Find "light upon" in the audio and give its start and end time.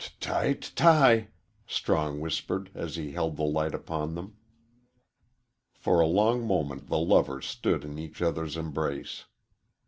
3.43-4.15